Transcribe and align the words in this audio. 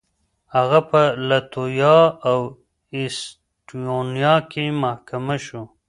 هغه 0.55 0.79
په 0.89 1.01
لتويا 1.29 1.99
او 2.29 2.39
اېسټونيا 2.95 4.35
کې 4.51 4.63
محاکمه 4.81 5.37
شو. 5.45 5.63